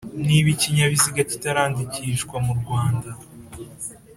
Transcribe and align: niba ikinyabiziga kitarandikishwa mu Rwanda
niba 0.25 0.47
ikinyabiziga 0.55 1.21
kitarandikishwa 1.31 2.35
mu 2.45 2.53
Rwanda 2.59 3.09